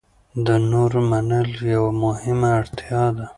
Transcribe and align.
د 0.45 0.47
نورو 0.71 0.99
منل 1.11 1.49
یوه 1.73 1.91
مهمه 2.03 2.49
اړتیا 2.59 3.03
ده. 3.15 3.25